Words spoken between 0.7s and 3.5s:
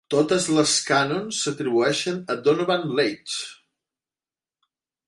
canons s'atribueixen a Donovan Leitch.